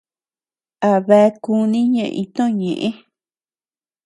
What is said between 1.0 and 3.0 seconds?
bea kuni ñee iñtoʼö ñeʼë.